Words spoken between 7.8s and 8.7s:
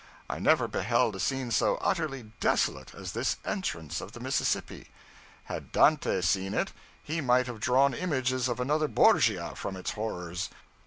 images of